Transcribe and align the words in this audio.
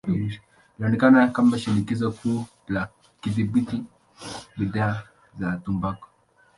Ilionekana 0.77 1.27
kama 1.27 1.57
shinikizo 1.59 2.11
kuu 2.11 2.45
la 2.67 2.89
kudhibiti 3.21 3.83
bidhaa 4.57 5.03
za 5.39 5.57
tumbaku. 5.65 6.07